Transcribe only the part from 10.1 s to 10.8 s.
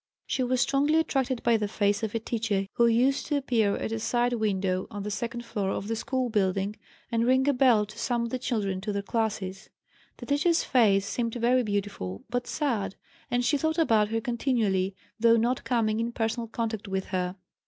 The teacher's